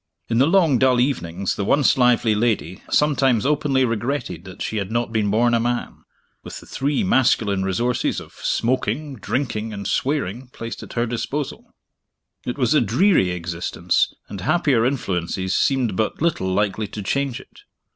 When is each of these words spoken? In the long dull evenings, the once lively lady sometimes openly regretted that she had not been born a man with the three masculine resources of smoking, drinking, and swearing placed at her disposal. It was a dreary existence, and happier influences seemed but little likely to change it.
In 0.29 0.39
the 0.39 0.47
long 0.47 0.79
dull 0.79 0.99
evenings, 0.99 1.55
the 1.55 1.63
once 1.63 1.95
lively 1.95 2.33
lady 2.33 2.81
sometimes 2.89 3.45
openly 3.45 3.85
regretted 3.85 4.45
that 4.45 4.59
she 4.63 4.77
had 4.77 4.91
not 4.91 5.13
been 5.13 5.29
born 5.29 5.53
a 5.53 5.59
man 5.59 6.03
with 6.43 6.59
the 6.59 6.65
three 6.65 7.03
masculine 7.03 7.61
resources 7.63 8.19
of 8.19 8.33
smoking, 8.33 9.13
drinking, 9.17 9.71
and 9.73 9.85
swearing 9.87 10.47
placed 10.47 10.81
at 10.81 10.93
her 10.93 11.05
disposal. 11.05 11.71
It 12.47 12.57
was 12.57 12.73
a 12.73 12.81
dreary 12.81 13.29
existence, 13.29 14.11
and 14.27 14.41
happier 14.41 14.87
influences 14.87 15.55
seemed 15.55 15.95
but 15.95 16.19
little 16.19 16.51
likely 16.51 16.87
to 16.87 17.03
change 17.03 17.39
it. 17.39 17.59